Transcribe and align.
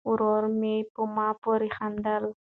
ورور 0.09 0.43
مې 0.59 0.75
په 0.93 1.01
ما 1.15 1.27
پورې 1.41 1.69
خندل. 1.77 2.23